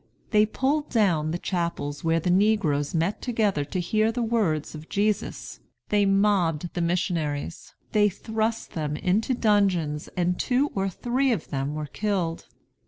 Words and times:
They 0.31 0.47
pulled 0.47 0.89
down 0.89 1.29
the 1.29 1.37
chapels 1.37 2.03
where 2.03 2.19
the 2.19 2.31
negroes 2.31 2.95
met 2.95 3.21
together 3.21 3.63
to 3.65 3.79
hear 3.79 4.11
the 4.11 4.23
words 4.23 4.73
of 4.73 4.89
Jesus; 4.89 5.59
they 5.89 6.07
mobbed 6.07 6.73
the 6.73 6.81
missionaries, 6.81 7.75
they 7.91 8.09
thrust 8.09 8.71
them 8.71 8.97
into 8.97 9.35
dungeons, 9.35 10.09
and 10.17 10.39
two 10.39 10.71
or 10.73 10.89
three 10.89 11.31
of 11.31 11.49
them 11.49 11.75
were 11.75 11.85
killed. 11.85 12.47